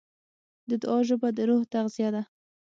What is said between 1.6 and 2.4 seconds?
تغذیه ده.